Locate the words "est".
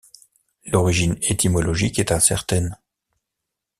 1.99-2.11